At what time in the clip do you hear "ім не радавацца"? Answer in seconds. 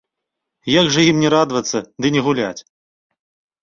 1.11-1.85